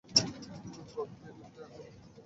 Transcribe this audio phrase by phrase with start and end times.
[0.93, 1.85] গর্তের মধ্যে আগুন!